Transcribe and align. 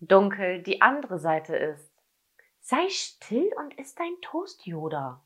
dunkel 0.00 0.62
die 0.62 0.82
andere 0.82 1.18
Seite 1.18 1.56
ist. 1.56 1.90
Sei 2.60 2.88
still 2.88 3.50
und 3.56 3.78
iss 3.78 3.94
dein 3.94 4.14
Toast, 4.20 4.66
Yoda. 4.66 5.22